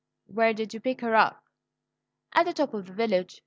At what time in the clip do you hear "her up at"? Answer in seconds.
1.01-2.47